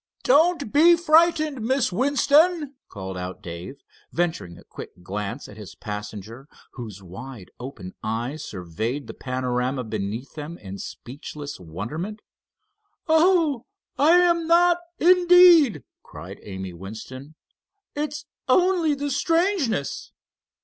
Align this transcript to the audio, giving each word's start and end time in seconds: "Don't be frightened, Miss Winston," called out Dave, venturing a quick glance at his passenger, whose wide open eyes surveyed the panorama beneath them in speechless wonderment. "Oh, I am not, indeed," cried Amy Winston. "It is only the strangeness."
"Don't 0.23 0.73
be 0.73 0.95
frightened, 0.97 1.61
Miss 1.61 1.91
Winston," 1.91 2.73
called 2.89 3.19
out 3.19 3.43
Dave, 3.43 3.75
venturing 4.11 4.57
a 4.57 4.63
quick 4.63 5.03
glance 5.03 5.47
at 5.47 5.57
his 5.57 5.75
passenger, 5.75 6.47
whose 6.71 7.03
wide 7.03 7.51
open 7.59 7.93
eyes 8.01 8.43
surveyed 8.43 9.05
the 9.05 9.13
panorama 9.13 9.83
beneath 9.83 10.33
them 10.33 10.57
in 10.57 10.79
speechless 10.79 11.59
wonderment. 11.59 12.21
"Oh, 13.07 13.67
I 13.95 14.13
am 14.13 14.47
not, 14.47 14.79
indeed," 14.97 15.83
cried 16.01 16.39
Amy 16.41 16.73
Winston. 16.73 17.35
"It 17.93 18.09
is 18.13 18.25
only 18.49 18.95
the 18.95 19.11
strangeness." 19.11 20.13